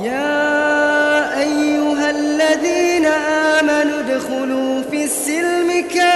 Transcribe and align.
يا 0.00 1.38
أيها 1.40 2.10
الذين 2.10 3.06
آمنوا 3.06 4.00
ادخلوا 4.00 4.82
في 4.90 5.04
السلم 5.04 5.84
كافة. 5.94 6.12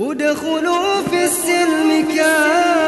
ادخلوا 0.00 1.02
في 1.10 1.24
السلم 1.24 2.04
كافة. 2.16 2.85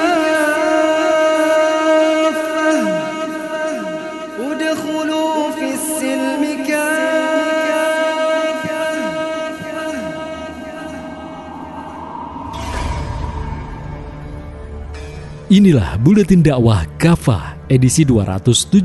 Inilah 15.49 15.97
Buletin 16.05 16.45
Dakwah 16.45 16.85
Kafah 17.01 17.57
edisi 17.73 18.05
278 18.05 18.85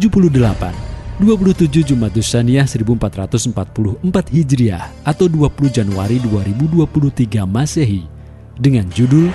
27 1.20 1.92
Jumat 1.92 2.16
Dusaniah 2.16 2.64
1444 2.64 4.00
Hijriah 4.32 4.88
atau 5.04 5.28
20 5.28 5.60
Januari 5.68 6.24
2023 6.24 7.44
Masehi 7.44 8.08
dengan 8.56 8.88
judul 8.88 9.28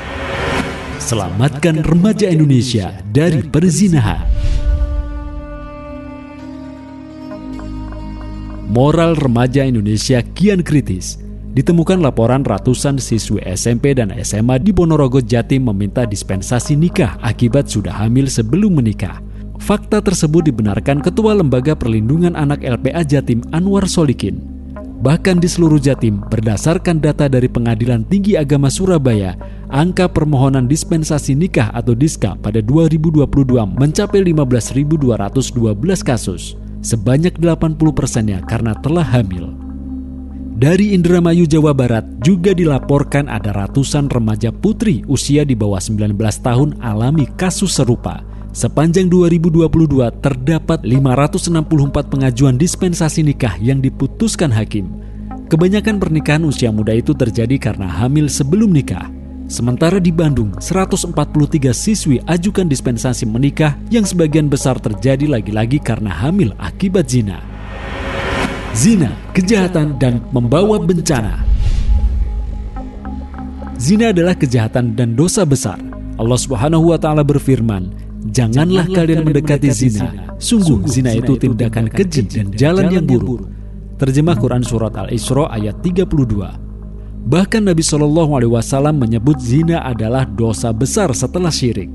Selamatkan 0.96 1.84
Remaja 1.84 2.32
Indonesia 2.32 2.96
dari 3.12 3.44
Perzinahan. 3.44 4.24
Moral 8.72 9.20
remaja 9.20 9.68
Indonesia 9.68 10.24
kian 10.24 10.64
kritis 10.64 11.27
ditemukan 11.58 11.98
laporan 11.98 12.46
ratusan 12.46 13.02
siswi 13.02 13.42
SMP 13.42 13.90
dan 13.90 14.14
SMA 14.22 14.62
di 14.62 14.70
Ponorogo 14.70 15.18
Jatim 15.18 15.66
meminta 15.66 16.06
dispensasi 16.06 16.78
nikah 16.78 17.18
akibat 17.18 17.66
sudah 17.66 17.98
hamil 17.98 18.30
sebelum 18.30 18.78
menikah. 18.78 19.18
Fakta 19.58 19.98
tersebut 19.98 20.46
dibenarkan 20.46 21.02
Ketua 21.02 21.34
Lembaga 21.34 21.74
Perlindungan 21.74 22.38
Anak 22.38 22.62
LPA 22.62 23.02
Jatim 23.02 23.42
Anwar 23.50 23.90
Solikin. 23.90 24.38
Bahkan 25.02 25.42
di 25.42 25.50
seluruh 25.50 25.82
Jatim, 25.82 26.22
berdasarkan 26.30 27.02
data 27.02 27.26
dari 27.26 27.50
Pengadilan 27.50 28.06
Tinggi 28.06 28.38
Agama 28.38 28.70
Surabaya, 28.70 29.34
angka 29.66 30.06
permohonan 30.06 30.70
dispensasi 30.70 31.34
nikah 31.34 31.74
atau 31.74 31.94
DISKA 31.94 32.38
pada 32.38 32.62
2022 32.62 33.26
mencapai 33.78 34.22
15.212 34.30 36.06
kasus. 36.06 36.54
Sebanyak 36.86 37.34
80 37.34 37.78
persennya 37.90 38.38
karena 38.46 38.78
telah 38.78 39.06
hamil. 39.06 39.67
Dari 40.58 40.90
Indramayu, 40.90 41.46
Jawa 41.46 41.70
Barat 41.70 42.02
juga 42.18 42.50
dilaporkan 42.50 43.30
ada 43.30 43.54
ratusan 43.54 44.10
remaja 44.10 44.50
putri 44.50 45.06
usia 45.06 45.46
di 45.46 45.54
bawah 45.54 45.78
19 45.78 46.18
tahun 46.18 46.82
alami 46.82 47.30
kasus 47.38 47.78
serupa. 47.78 48.26
Sepanjang 48.50 49.06
2022 49.06 49.70
terdapat 50.18 50.82
564 50.82 52.10
pengajuan 52.10 52.58
dispensasi 52.58 53.22
nikah 53.22 53.54
yang 53.62 53.78
diputuskan 53.78 54.50
hakim. 54.50 54.90
Kebanyakan 55.46 56.02
pernikahan 56.02 56.42
usia 56.42 56.74
muda 56.74 56.90
itu 56.90 57.14
terjadi 57.14 57.54
karena 57.54 57.86
hamil 57.86 58.26
sebelum 58.26 58.74
nikah. 58.74 59.06
Sementara 59.46 60.02
di 60.02 60.10
Bandung, 60.10 60.58
143 60.58 61.70
siswi 61.70 62.18
ajukan 62.26 62.66
dispensasi 62.66 63.30
menikah 63.30 63.78
yang 63.94 64.02
sebagian 64.02 64.50
besar 64.50 64.74
terjadi 64.82 65.30
lagi-lagi 65.30 65.78
karena 65.78 66.10
hamil 66.10 66.50
akibat 66.58 67.06
zina 67.06 67.57
zina, 68.78 69.10
kejahatan, 69.34 69.98
dan 69.98 70.22
membawa 70.30 70.78
bencana. 70.78 71.42
Zina 73.74 74.14
adalah 74.14 74.38
kejahatan 74.38 74.94
dan 74.94 75.18
dosa 75.18 75.42
besar. 75.42 75.82
Allah 76.14 76.38
Subhanahu 76.38 76.94
wa 76.94 76.98
taala 76.98 77.26
berfirman, 77.26 77.90
"Janganlah 78.30 78.86
kalian 78.86 79.26
mendekati 79.26 79.74
zina. 79.74 80.34
Sungguh 80.38 80.86
zina 80.86 81.10
itu 81.10 81.34
tindakan 81.34 81.90
keji 81.90 82.22
dan 82.30 82.54
jalan 82.54 82.86
yang 82.94 83.06
buruk." 83.06 83.50
Terjemah 83.98 84.38
Quran 84.38 84.62
surat 84.62 84.94
Al-Isra 84.94 85.50
ayat 85.50 85.82
32. 85.82 86.54
Bahkan 87.26 87.66
Nabi 87.66 87.82
Shallallahu 87.82 88.38
alaihi 88.38 88.54
wasallam 88.54 89.02
menyebut 89.02 89.42
zina 89.42 89.82
adalah 89.82 90.22
dosa 90.22 90.70
besar 90.70 91.10
setelah 91.10 91.50
syirik. 91.50 91.90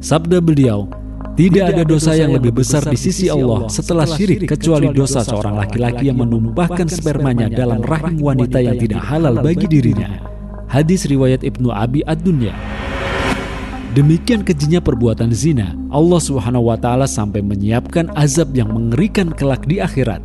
Sabda 0.00 0.40
beliau, 0.40 0.88
tidak 1.32 1.64
ada 1.72 1.82
dosa 1.88 2.12
yang 2.12 2.36
lebih 2.36 2.52
besar 2.52 2.84
di 2.84 2.98
sisi 3.00 3.32
Allah 3.32 3.64
setelah 3.72 4.04
syirik 4.04 4.44
kecuali 4.44 4.92
dosa 4.92 5.24
seorang 5.24 5.64
laki-laki 5.64 6.12
yang 6.12 6.20
menumpahkan 6.20 6.92
spermanya 6.92 7.48
dalam 7.48 7.80
rahim 7.80 8.20
wanita 8.20 8.60
yang 8.60 8.76
tidak 8.76 9.00
halal 9.00 9.40
bagi 9.40 9.64
dirinya. 9.64 10.20
Hadis 10.68 11.08
riwayat 11.08 11.40
Ibnu 11.40 11.72
Abi 11.72 12.04
Ad-Dunya. 12.04 12.52
Demikian 13.96 14.44
kejinya 14.44 14.80
perbuatan 14.84 15.32
zina, 15.32 15.72
Allah 15.88 16.20
Subhanahu 16.20 16.68
wa 16.68 16.76
taala 16.76 17.08
sampai 17.08 17.40
menyiapkan 17.40 18.12
azab 18.12 18.52
yang 18.52 18.68
mengerikan 18.72 19.32
kelak 19.32 19.64
di 19.64 19.80
akhirat. 19.80 20.20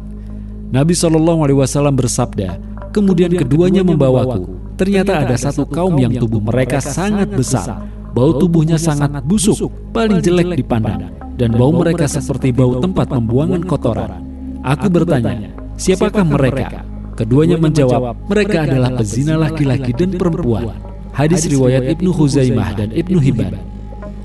Nabi 0.72 0.91
Shallallahu 0.91 1.47
alaihi 1.47 1.59
wasallam 1.59 1.95
bersabda, 1.95 2.59
"Kemudian 2.91 3.31
keduanya 3.31 3.84
membawaku. 3.84 4.59
Ternyata 4.75 5.24
ada 5.24 5.35
satu 5.39 5.63
kaum 5.63 5.95
yang 6.00 6.16
tubuh 6.19 6.44
mereka 6.44 6.84
sangat 6.84 7.31
besar, 7.31 7.88
Bau 8.17 8.33
tubuhnya 8.41 8.81
sangat 8.81 9.22
busuk, 9.22 9.69
paling 9.94 10.25
jelek 10.25 10.57
dipandang, 10.57 11.13
dan 11.38 11.53
bau 11.53 11.69
mereka 11.69 12.09
seperti 12.09 12.50
bau 12.50 12.81
tempat 12.81 13.13
pembuangan 13.13 13.61
kotoran. 13.61 14.25
Aku 14.66 14.89
bertanya, 14.89 15.53
siapakah 15.78 16.25
mereka? 16.25 16.81
Keduanya 17.13 17.61
menjawab, 17.61 18.17
mereka 18.25 18.66
adalah 18.66 18.97
pezina 18.97 19.38
laki-laki 19.38 19.94
dan 19.94 20.17
perempuan. 20.17 20.73
Hadis 21.13 21.45
riwayat 21.45 21.94
Ibnu 21.94 22.09
Huzaimah 22.09 22.73
dan 22.73 22.89
Ibnu 22.89 23.22
Hibban. 23.22 23.53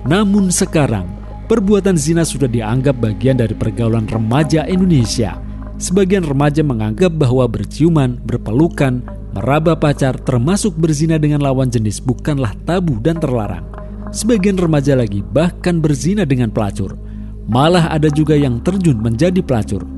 Namun 0.08 0.48
sekarang, 0.48 1.04
perbuatan 1.52 2.00
zina 2.00 2.25
sudah 2.25 2.48
dianggap 2.48 2.97
bagian 2.97 3.44
dari 3.44 3.52
pergaulan 3.52 4.08
remaja 4.08 4.64
Indonesia. 4.72 5.36
Sebagian 5.76 6.25
remaja 6.25 6.64
menganggap 6.64 7.12
bahwa 7.12 7.44
berciuman, 7.44 8.16
berpelukan, 8.25 9.04
meraba 9.36 9.76
pacar, 9.76 10.16
termasuk 10.16 10.81
berzina 10.81 11.20
dengan 11.20 11.44
lawan 11.44 11.69
jenis 11.69 12.00
bukanlah 12.00 12.56
tabu 12.64 12.97
dan 12.97 13.20
terlarang. 13.20 13.81
Sebagian 14.12 14.61
remaja 14.61 14.93
lagi 14.93 15.25
bahkan 15.25 15.81
berzina 15.81 16.28
dengan 16.28 16.53
pelacur. 16.53 17.00
Malah 17.49 17.89
ada 17.89 18.12
juga 18.12 18.37
yang 18.37 18.61
terjun 18.61 19.00
menjadi 19.00 19.41
pelacur. 19.41 19.89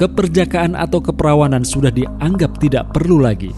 Keperjakaan 0.00 0.72
atau 0.72 1.04
keperawanan 1.04 1.68
sudah 1.68 1.92
dianggap 1.92 2.56
tidak 2.64 2.88
perlu 2.96 3.20
lagi. 3.20 3.52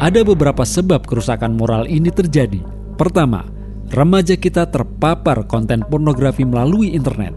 Ada 0.00 0.24
beberapa 0.24 0.64
sebab 0.64 1.04
kerusakan 1.04 1.52
moral 1.52 1.84
ini 1.84 2.08
terjadi. 2.08 2.64
Pertama, 2.96 3.44
remaja 3.92 4.40
kita 4.40 4.72
terpapar 4.72 5.44
konten 5.52 5.84
pornografi 5.84 6.48
melalui 6.48 6.96
internet. 6.96 7.36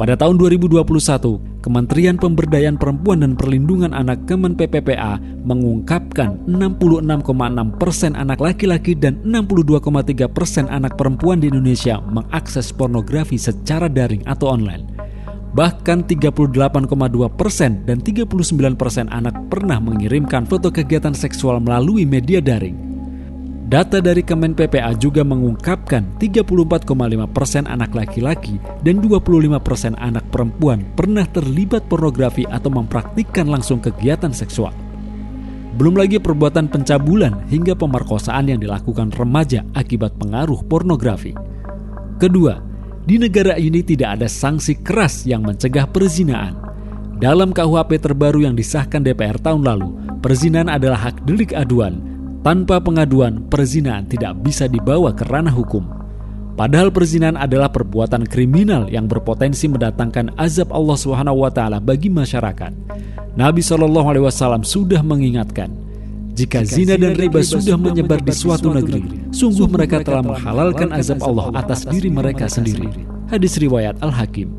Pada 0.00 0.16
tahun 0.16 0.40
2021, 0.40 1.53
Kementerian 1.64 2.20
Pemberdayaan 2.20 2.76
Perempuan 2.76 3.24
dan 3.24 3.40
Perlindungan 3.40 3.96
Anak 3.96 4.28
Kemen 4.28 4.52
PPPA 4.52 5.16
mengungkapkan 5.48 6.36
66,6 6.44 7.24
persen 7.80 8.12
anak 8.12 8.36
laki-laki 8.36 8.92
dan 8.92 9.24
62,3 9.24 10.28
persen 10.28 10.68
anak 10.68 11.00
perempuan 11.00 11.40
di 11.40 11.48
Indonesia 11.48 12.04
mengakses 12.04 12.68
pornografi 12.68 13.40
secara 13.40 13.88
daring 13.88 14.20
atau 14.28 14.52
online. 14.52 14.84
Bahkan 15.56 16.04
38,2 16.04 16.68
persen 17.32 17.80
dan 17.88 17.96
39 18.04 18.28
persen 18.76 19.08
anak 19.08 19.32
pernah 19.48 19.80
mengirimkan 19.80 20.44
foto 20.44 20.68
kegiatan 20.68 21.16
seksual 21.16 21.64
melalui 21.64 22.04
media 22.04 22.44
daring. 22.44 22.93
Data 23.64 23.96
dari 23.96 24.20
Kemen 24.20 24.52
PPA 24.52 24.92
juga 24.92 25.24
mengungkapkan 25.24 26.20
34,5 26.20 26.84
persen 27.32 27.64
anak 27.64 27.96
laki-laki 27.96 28.60
dan 28.84 29.00
25 29.00 29.56
persen 29.64 29.96
anak 29.96 30.20
perempuan 30.28 30.84
pernah 30.92 31.24
terlibat 31.24 31.88
pornografi 31.88 32.44
atau 32.44 32.68
mempraktikkan 32.68 33.48
langsung 33.48 33.80
kegiatan 33.80 34.36
seksual. 34.36 34.76
Belum 35.80 35.96
lagi 35.96 36.20
perbuatan 36.20 36.68
pencabulan 36.68 37.48
hingga 37.48 37.72
pemerkosaan 37.72 38.52
yang 38.52 38.60
dilakukan 38.60 39.08
remaja 39.16 39.64
akibat 39.72 40.12
pengaruh 40.20 40.60
pornografi. 40.68 41.32
Kedua, 42.20 42.60
di 43.08 43.16
negara 43.16 43.56
ini 43.56 43.80
tidak 43.80 44.20
ada 44.20 44.28
sanksi 44.28 44.84
keras 44.84 45.24
yang 45.24 45.40
mencegah 45.40 45.88
perzinaan. 45.88 46.60
Dalam 47.16 47.48
KUHP 47.56 47.96
terbaru 47.96 48.44
yang 48.44 48.52
disahkan 48.52 49.00
DPR 49.00 49.40
tahun 49.40 49.64
lalu, 49.64 50.20
perzinahan 50.20 50.68
adalah 50.68 51.08
hak 51.08 51.24
delik 51.24 51.56
aduan 51.56 52.13
tanpa 52.44 52.76
pengaduan, 52.76 53.48
perzinahan 53.48 54.04
tidak 54.04 54.36
bisa 54.44 54.68
dibawa 54.68 55.16
ke 55.16 55.24
ranah 55.24 55.50
hukum. 55.50 55.80
Padahal 56.54 56.92
perzinahan 56.92 57.34
adalah 57.34 57.72
perbuatan 57.72 58.28
kriminal 58.30 58.86
yang 58.86 59.10
berpotensi 59.10 59.66
mendatangkan 59.66 60.36
azab 60.38 60.70
Allah 60.70 60.94
Subhanahu 60.94 61.42
wa 61.42 61.50
taala 61.50 61.82
bagi 61.82 62.12
masyarakat. 62.12 62.70
Nabi 63.34 63.58
Shallallahu 63.64 64.06
alaihi 64.14 64.22
wasallam 64.28 64.62
sudah 64.62 65.02
mengingatkan, 65.02 65.72
jika 66.38 66.62
zina 66.62 66.94
dan 66.94 67.18
riba 67.18 67.42
sudah 67.42 67.74
menyebar 67.74 68.22
di 68.22 68.30
suatu 68.30 68.70
negeri, 68.70 69.02
sungguh 69.34 69.66
mereka 69.66 70.04
telah 70.06 70.22
menghalalkan 70.22 70.94
azab 70.94 71.24
Allah 71.26 71.50
atas 71.58 71.88
diri 71.88 72.12
mereka 72.12 72.46
sendiri. 72.46 72.86
Hadis 73.26 73.58
riwayat 73.58 73.98
Al-Hakim. 73.98 74.52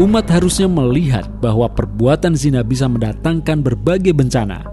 Umat 0.00 0.28
harusnya 0.28 0.68
melihat 0.68 1.28
bahwa 1.40 1.68
perbuatan 1.68 2.32
zina 2.36 2.60
bisa 2.64 2.88
mendatangkan 2.88 3.64
berbagai 3.64 4.12
bencana, 4.12 4.68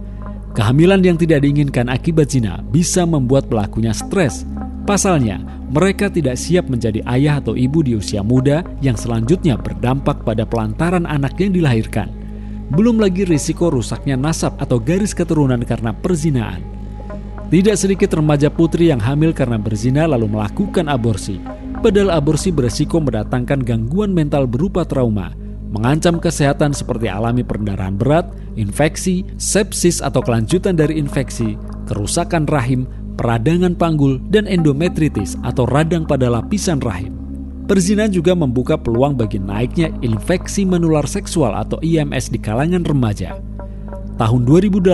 Kehamilan 0.54 1.02
yang 1.02 1.18
tidak 1.18 1.42
diinginkan 1.42 1.90
akibat 1.90 2.30
zina 2.30 2.62
bisa 2.70 3.10
membuat 3.10 3.50
pelakunya 3.50 3.90
stres, 3.90 4.46
Pasalnya, 4.84 5.40
mereka 5.72 6.12
tidak 6.12 6.36
siap 6.36 6.68
menjadi 6.68 7.00
ayah 7.08 7.40
atau 7.40 7.56
ibu 7.56 7.80
di 7.80 7.96
usia 7.96 8.20
muda 8.20 8.68
yang 8.84 9.00
selanjutnya 9.00 9.56
berdampak 9.56 10.28
pada 10.28 10.44
pelantaran 10.44 11.08
anak 11.08 11.40
yang 11.40 11.56
dilahirkan. 11.56 12.12
Belum 12.68 13.00
lagi 13.00 13.24
risiko 13.24 13.72
rusaknya 13.72 14.20
nasab 14.20 14.60
atau 14.60 14.84
garis 14.84 15.16
keturunan 15.16 15.64
karena 15.64 15.96
perzinaan. 15.96 16.60
Tidak 17.48 17.80
sedikit 17.80 18.12
remaja 18.12 18.52
putri 18.52 18.92
yang 18.92 19.00
hamil 19.00 19.32
karena 19.32 19.56
berzina 19.56 20.04
lalu 20.04 20.36
melakukan 20.36 20.92
aborsi. 20.92 21.40
Padahal 21.80 22.20
aborsi 22.20 22.52
beresiko 22.52 23.00
mendatangkan 23.00 23.64
gangguan 23.64 24.12
mental 24.12 24.52
berupa 24.52 24.84
trauma, 24.84 25.32
mengancam 25.74 26.22
kesehatan 26.22 26.70
seperti 26.70 27.10
alami 27.10 27.42
perdarahan 27.42 27.98
berat, 27.98 28.30
infeksi, 28.54 29.26
sepsis 29.42 30.06
atau 30.06 30.22
kelanjutan 30.22 30.78
dari 30.78 31.02
infeksi, 31.02 31.58
kerusakan 31.90 32.46
rahim, 32.46 32.86
peradangan 33.18 33.74
panggul, 33.74 34.22
dan 34.30 34.46
endometritis 34.46 35.34
atau 35.42 35.66
radang 35.66 36.06
pada 36.06 36.30
lapisan 36.30 36.78
rahim. 36.78 37.18
Perzinahan 37.66 38.14
juga 38.14 38.38
membuka 38.38 38.78
peluang 38.78 39.18
bagi 39.18 39.42
naiknya 39.42 39.90
infeksi 40.06 40.62
menular 40.62 41.10
seksual 41.10 41.58
atau 41.58 41.82
IMS 41.82 42.30
di 42.30 42.38
kalangan 42.38 42.86
remaja. 42.86 43.42
Tahun 44.14 44.42
2018, 44.46 44.94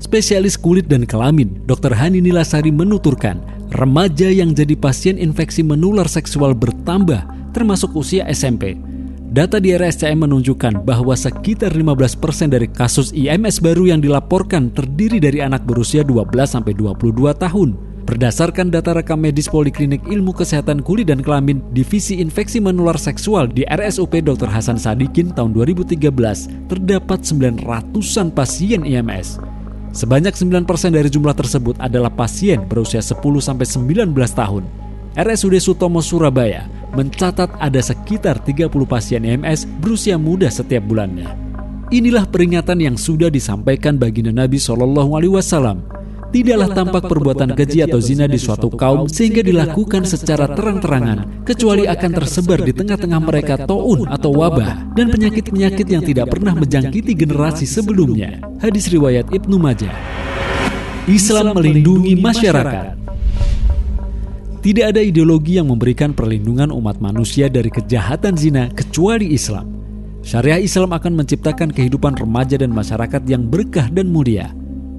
spesialis 0.00 0.56
kulit 0.56 0.88
dan 0.88 1.04
kelamin 1.04 1.60
Dr. 1.68 1.92
Hani 1.92 2.24
Nilasari 2.24 2.72
menuturkan, 2.72 3.44
remaja 3.76 4.32
yang 4.32 4.56
jadi 4.56 4.72
pasien 4.72 5.20
infeksi 5.20 5.60
menular 5.60 6.08
seksual 6.08 6.56
bertambah 6.56 7.28
termasuk 7.52 7.92
usia 7.92 8.24
SMP 8.32 8.80
Data 9.28 9.60
di 9.60 9.76
RSCM 9.76 10.24
menunjukkan 10.24 10.88
bahwa 10.88 11.12
sekitar 11.12 11.76
15% 11.76 12.48
dari 12.48 12.64
kasus 12.64 13.12
IMS 13.12 13.60
baru 13.60 13.92
yang 13.92 14.00
dilaporkan 14.00 14.72
terdiri 14.72 15.20
dari 15.20 15.44
anak 15.44 15.68
berusia 15.68 16.00
12-22 16.00 17.12
tahun. 17.36 17.76
Berdasarkan 18.08 18.72
data 18.72 18.96
rekam 18.96 19.20
medis 19.20 19.44
Poliklinik 19.52 20.00
Ilmu 20.08 20.32
Kesehatan 20.32 20.80
Kulit 20.80 21.12
dan 21.12 21.20
Kelamin 21.20 21.60
Divisi 21.76 22.24
Infeksi 22.24 22.56
Menular 22.56 22.96
Seksual 22.96 23.52
di 23.52 23.68
RSUP 23.68 24.24
Dr. 24.24 24.48
Hasan 24.48 24.80
Sadikin 24.80 25.36
tahun 25.36 25.52
2013, 25.52 26.08
terdapat 26.72 27.20
900-an 27.20 28.32
pasien 28.32 28.80
IMS. 28.80 29.36
Sebanyak 29.92 30.40
9% 30.40 30.64
dari 30.96 31.12
jumlah 31.12 31.36
tersebut 31.36 31.76
adalah 31.84 32.08
pasien 32.08 32.64
berusia 32.64 33.04
10-19 33.04 33.92
tahun. 34.32 34.87
RSUD 35.18 35.58
Sutomo 35.58 35.98
Surabaya 35.98 36.70
mencatat 36.94 37.50
ada 37.58 37.82
sekitar 37.82 38.38
30 38.38 38.70
pasien 38.86 39.26
EMS 39.26 39.66
berusia 39.82 40.14
muda 40.14 40.46
setiap 40.46 40.86
bulannya. 40.86 41.26
Inilah 41.90 42.22
peringatan 42.30 42.78
yang 42.78 42.94
sudah 42.94 43.26
disampaikan 43.26 43.98
baginda 43.98 44.30
Nabi 44.30 44.62
Shallallahu 44.62 45.18
Alaihi 45.18 45.34
Wasallam. 45.34 45.82
Tidaklah 46.30 46.70
tampak 46.70 47.10
perbuatan 47.10 47.50
keji 47.58 47.82
atau 47.82 47.98
zina 47.98 48.30
di 48.30 48.38
suatu 48.38 48.70
kaum 48.70 49.10
sehingga 49.10 49.42
dilakukan 49.42 50.06
secara 50.06 50.54
terang-terangan, 50.54 51.42
kecuali 51.42 51.90
akan 51.90 52.10
tersebar 52.14 52.62
di 52.62 52.70
tengah-tengah 52.70 53.18
mereka 53.18 53.54
to'un 53.66 54.06
atau 54.06 54.30
wabah 54.38 54.94
dan 54.94 55.10
penyakit-penyakit 55.10 55.86
yang 55.90 56.06
tidak 56.06 56.30
pernah 56.30 56.54
menjangkiti 56.54 57.18
generasi 57.18 57.66
sebelumnya. 57.66 58.38
Hadis 58.62 58.86
riwayat 58.86 59.34
Ibnu 59.34 59.58
Majah. 59.58 59.90
Islam 61.10 61.58
melindungi 61.58 62.14
masyarakat. 62.14 62.97
Tidak 64.68 64.84
ada 64.84 65.00
ideologi 65.00 65.56
yang 65.56 65.72
memberikan 65.72 66.12
perlindungan 66.12 66.68
umat 66.68 67.00
manusia 67.00 67.48
dari 67.48 67.72
kejahatan 67.72 68.36
zina 68.36 68.68
kecuali 68.68 69.32
Islam. 69.32 69.64
Syariah 70.20 70.60
Islam 70.60 70.92
akan 70.92 71.24
menciptakan 71.24 71.72
kehidupan 71.72 72.20
remaja 72.20 72.60
dan 72.60 72.76
masyarakat 72.76 73.24
yang 73.24 73.48
berkah 73.48 73.88
dan 73.88 74.12
mulia. 74.12 74.52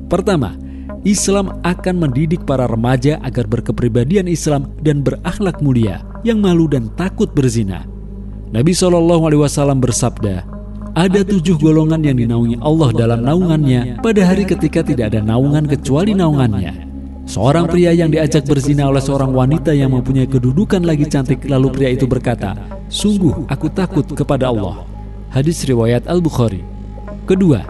Pertama, 0.10 0.58
Islam 1.06 1.62
akan 1.62 2.02
mendidik 2.02 2.50
para 2.50 2.66
remaja 2.66 3.22
agar 3.22 3.46
berkepribadian 3.46 4.26
Islam 4.26 4.74
dan 4.82 5.06
berakhlak 5.06 5.62
mulia, 5.62 6.02
yang 6.26 6.42
malu 6.42 6.66
dan 6.66 6.90
takut 6.98 7.30
berzina. 7.30 7.86
Nabi 8.50 8.74
Shallallahu 8.74 9.22
Alaihi 9.30 9.46
Wasallam 9.46 9.86
bersabda, 9.86 10.50
ada 10.98 11.22
tujuh 11.22 11.62
golongan 11.62 12.02
yang 12.02 12.18
dinaungi 12.18 12.58
Allah 12.66 12.90
dalam 12.90 13.22
naungannya 13.22 14.02
pada 14.02 14.34
hari 14.34 14.50
ketika 14.50 14.82
tidak 14.82 15.14
ada 15.14 15.22
naungan 15.22 15.70
kecuali 15.70 16.18
naungannya. 16.18 16.89
Seorang 17.30 17.70
pria 17.70 17.94
yang 17.94 18.10
diajak 18.10 18.42
berzina 18.50 18.90
oleh 18.90 18.98
seorang 18.98 19.30
wanita 19.30 19.70
yang 19.70 19.94
mempunyai 19.94 20.26
kedudukan 20.26 20.82
lagi 20.82 21.06
cantik 21.06 21.46
lalu 21.46 21.70
pria 21.70 21.94
itu 21.94 22.10
berkata, 22.10 22.58
"Sungguh 22.90 23.46
aku 23.46 23.70
takut 23.70 24.02
kepada 24.02 24.50
Allah." 24.50 24.82
Hadis 25.30 25.62
riwayat 25.62 26.10
Al-Bukhari. 26.10 26.66
Kedua, 27.30 27.62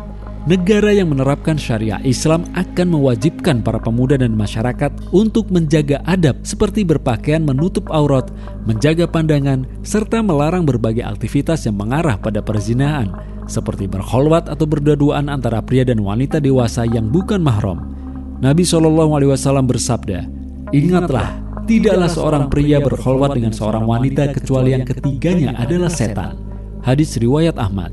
negara 0.48 0.96
yang 0.96 1.12
menerapkan 1.12 1.60
syariah 1.60 2.00
Islam 2.08 2.48
akan 2.56 2.88
mewajibkan 2.88 3.60
para 3.60 3.84
pemuda 3.84 4.16
dan 4.16 4.32
masyarakat 4.32 4.96
untuk 5.12 5.52
menjaga 5.52 6.00
adab 6.08 6.40
seperti 6.48 6.88
berpakaian 6.88 7.44
menutup 7.44 7.92
aurat, 7.92 8.32
menjaga 8.64 9.12
pandangan, 9.12 9.68
serta 9.84 10.24
melarang 10.24 10.64
berbagai 10.64 11.04
aktivitas 11.04 11.68
yang 11.68 11.76
mengarah 11.76 12.16
pada 12.16 12.40
perzinahan, 12.40 13.12
seperti 13.44 13.92
berholwat 13.92 14.48
atau 14.48 14.64
berduaan 14.64 15.28
antara 15.28 15.60
pria 15.60 15.84
dan 15.84 16.00
wanita 16.00 16.40
dewasa 16.40 16.88
yang 16.88 17.12
bukan 17.12 17.44
mahram 17.44 17.99
Nabi 18.40 18.64
Shallallahu 18.64 19.20
Alaihi 19.20 19.36
Wasallam 19.36 19.68
bersabda, 19.68 20.24
ingatlah 20.72 21.44
tidaklah 21.68 22.08
seorang 22.08 22.44
pria 22.48 22.80
berkhulwat 22.80 23.36
dengan 23.36 23.52
seorang 23.52 23.84
wanita 23.84 24.32
kecuali 24.32 24.72
yang 24.72 24.88
ketiganya 24.88 25.60
adalah 25.60 25.92
setan. 25.92 26.40
Hadis 26.80 27.20
riwayat 27.20 27.60
Ahmad. 27.60 27.92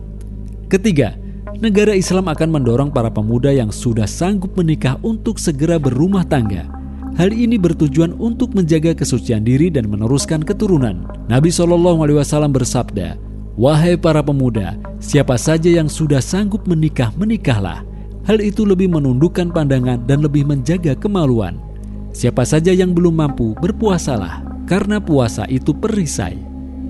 Ketiga, 0.70 1.19
negara 1.58 1.98
Islam 1.98 2.31
akan 2.31 2.62
mendorong 2.62 2.94
para 2.94 3.10
pemuda 3.10 3.50
yang 3.50 3.75
sudah 3.75 4.06
sanggup 4.06 4.54
menikah 4.54 4.94
untuk 5.02 5.43
segera 5.43 5.82
berumah 5.82 6.22
tangga. 6.22 6.70
Hal 7.19 7.34
ini 7.34 7.58
bertujuan 7.58 8.14
untuk 8.14 8.54
menjaga 8.54 8.94
kesucian 8.94 9.42
diri 9.42 9.66
dan 9.66 9.90
meneruskan 9.90 10.46
keturunan. 10.46 11.10
Nabi 11.26 11.50
Shallallahu 11.50 12.06
Alaihi 12.06 12.22
Wasallam 12.22 12.54
bersabda, 12.54 13.19
Wahai 13.58 13.99
para 13.99 14.22
pemuda, 14.22 14.78
siapa 15.02 15.34
saja 15.42 15.75
yang 15.75 15.90
sudah 15.90 16.22
sanggup 16.22 16.70
menikah, 16.70 17.10
menikahlah 17.19 17.82
Hal 18.26 18.43
itu 18.43 18.67
lebih 18.67 18.90
menundukkan 18.90 19.55
pandangan 19.55 20.02
dan 20.02 20.19
lebih 20.19 20.43
menjaga 20.43 20.99
kemaluan. 20.99 21.62
Siapa 22.11 22.43
saja 22.43 22.75
yang 22.75 22.90
belum 22.90 23.23
mampu, 23.23 23.55
berpuasalah, 23.62 24.67
karena 24.67 24.99
puasa 24.99 25.46
itu 25.46 25.70
perisai. 25.70 26.34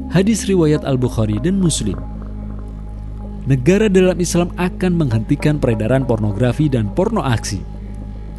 Hadis 0.09 0.49
riwayat 0.49 0.88
Al-Bukhari 0.88 1.37
dan 1.37 1.61
Muslim. 1.61 2.00
Negara 3.44 3.93
dalam 3.93 4.17
Islam 4.17 4.49
akan 4.56 4.93
menghentikan 4.97 5.61
peredaran 5.61 6.09
pornografi 6.09 6.73
dan 6.73 6.88
porno 6.88 7.21
aksi. 7.21 7.61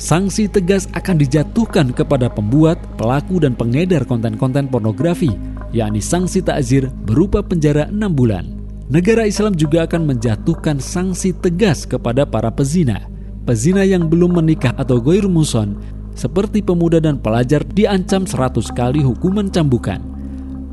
Sanksi 0.02 0.50
tegas 0.50 0.90
akan 0.98 1.22
dijatuhkan 1.22 1.94
kepada 1.94 2.34
pembuat, 2.34 2.82
pelaku, 2.98 3.38
dan 3.38 3.54
pengedar 3.54 4.10
konten-konten 4.10 4.74
pornografi, 4.74 5.38
yakni 5.70 6.02
sanksi 6.02 6.42
takzir 6.42 6.90
berupa 7.06 7.46
penjara 7.46 7.94
6 7.94 8.10
bulan 8.10 8.57
negara 8.88 9.28
Islam 9.28 9.56
juga 9.56 9.84
akan 9.84 10.16
menjatuhkan 10.16 10.80
sanksi 10.80 11.36
tegas 11.36 11.84
kepada 11.84 12.24
para 12.24 12.52
pezina. 12.52 13.08
Pezina 13.48 13.88
yang 13.88 14.12
belum 14.12 14.44
menikah 14.44 14.76
atau 14.76 15.00
goir 15.00 15.24
muson, 15.28 15.80
seperti 16.18 16.60
pemuda 16.60 17.00
dan 17.00 17.22
pelajar 17.22 17.64
diancam 17.64 18.28
100 18.28 18.74
kali 18.76 19.00
hukuman 19.06 19.48
cambukan. 19.48 20.04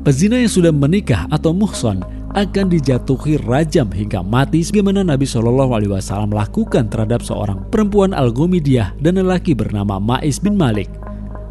Pezina 0.03 0.37
yang 0.37 0.51
sudah 0.51 0.73
menikah 0.75 1.25
atau 1.31 1.55
muhson 1.55 2.03
akan 2.35 2.67
dijatuhi 2.67 3.39
rajam 3.47 3.87
hingga 3.87 4.19
mati 4.19 4.59
sebagaimana 4.59 5.07
Nabi 5.07 5.23
Shallallahu 5.23 5.71
Alaihi 5.71 5.91
Wasallam 5.95 6.35
lakukan 6.35 6.91
terhadap 6.91 7.23
seorang 7.23 7.63
perempuan 7.71 8.11
Al-Gomidiyah 8.11 8.99
dan 8.99 9.15
lelaki 9.15 9.55
bernama 9.55 9.97
Ma'is 10.03 10.43
bin 10.43 10.59
Malik. 10.59 10.91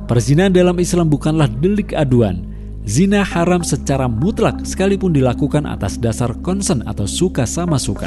Perzinahan 0.04 0.52
dalam 0.52 0.76
Islam 0.76 1.08
bukanlah 1.08 1.48
delik 1.48 1.96
aduan, 1.96 2.44
Zina 2.84 3.24
haram 3.24 3.64
secara 3.64 4.04
mutlak 4.04 4.60
sekalipun 4.60 5.16
dilakukan 5.16 5.64
atas 5.64 5.96
dasar 5.96 6.36
konsen 6.44 6.84
atau 6.84 7.08
suka 7.08 7.48
sama 7.48 7.80
suka. 7.80 8.04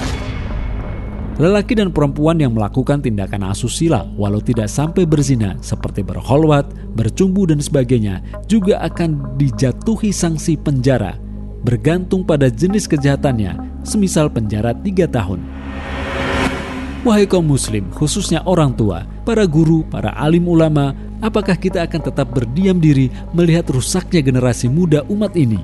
Lelaki 1.41 1.77
dan 1.77 1.89
perempuan 1.89 2.37
yang 2.37 2.53
melakukan 2.53 3.01
tindakan 3.01 3.49
asusila 3.49 4.05
walau 4.17 4.37
tidak 4.37 4.69
sampai 4.69 5.09
berzina 5.09 5.57
seperti 5.65 6.05
berholwat, 6.05 6.69
bercumbu 6.93 7.49
dan 7.49 7.57
sebagainya 7.57 8.21
juga 8.45 8.77
akan 8.85 9.37
dijatuhi 9.41 10.13
sanksi 10.13 10.57
penjara 10.61 11.17
bergantung 11.65 12.21
pada 12.21 12.47
jenis 12.47 12.85
kejahatannya 12.85 13.81
semisal 13.81 14.29
penjara 14.29 14.71
3 14.77 15.09
tahun. 15.09 15.41
Wahai 17.05 17.23
kaum 17.23 17.45
muslim, 17.47 17.87
khususnya 17.91 18.43
orang 18.43 18.75
tua, 18.75 19.07
para 19.23 19.47
guru, 19.47 19.83
para 19.87 20.11
alim 20.17 20.43
ulama, 20.47 20.91
apakah 21.21 21.57
kita 21.57 21.83
akan 21.83 22.01
tetap 22.01 22.27
berdiam 22.33 22.77
diri 22.77 23.09
melihat 23.33 23.67
rusaknya 23.71 24.21
generasi 24.21 24.69
muda 24.69 25.01
umat 25.09 25.33
ini? 25.33 25.59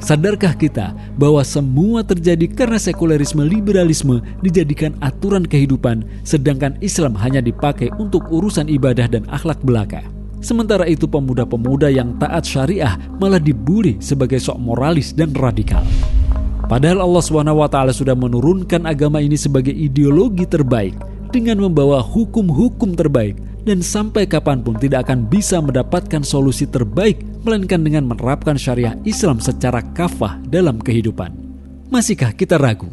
Sadarkah 0.00 0.56
kita 0.56 0.96
bahwa 1.20 1.44
semua 1.44 2.00
terjadi 2.00 2.48
karena 2.48 2.80
sekulerisme 2.80 3.44
liberalisme 3.44 4.24
dijadikan 4.40 4.96
aturan 5.04 5.44
kehidupan, 5.44 6.08
sedangkan 6.24 6.80
Islam 6.80 7.12
hanya 7.20 7.44
dipakai 7.44 7.92
untuk 8.00 8.24
urusan 8.32 8.72
ibadah 8.72 9.04
dan 9.12 9.28
akhlak 9.28 9.60
belaka? 9.60 10.00
Sementara 10.40 10.88
itu 10.88 11.04
pemuda-pemuda 11.04 11.92
yang 11.92 12.16
taat 12.16 12.48
syariah 12.48 12.96
malah 13.20 13.36
dibully 13.36 14.00
sebagai 14.00 14.40
sok 14.40 14.56
moralis 14.56 15.12
dan 15.12 15.36
radikal. 15.36 15.84
Padahal 16.64 17.04
Allah 17.04 17.20
SWT 17.20 17.76
sudah 17.92 18.16
menurunkan 18.16 18.88
agama 18.88 19.20
ini 19.20 19.36
sebagai 19.36 19.76
ideologi 19.76 20.48
terbaik 20.48 20.96
dengan 21.28 21.60
membawa 21.60 22.00
hukum-hukum 22.00 22.96
terbaik 22.96 23.36
dan 23.64 23.84
sampai 23.84 24.24
kapan 24.24 24.64
pun 24.64 24.76
tidak 24.76 25.08
akan 25.08 25.28
bisa 25.28 25.60
mendapatkan 25.60 26.24
solusi 26.24 26.64
terbaik 26.64 27.20
melainkan 27.44 27.80
dengan 27.84 28.08
menerapkan 28.08 28.56
syariah 28.56 28.96
Islam 29.04 29.40
secara 29.40 29.84
kafah 29.92 30.40
dalam 30.48 30.80
kehidupan. 30.80 31.32
Masihkah 31.90 32.32
kita 32.32 32.56
ragu? 32.56 32.88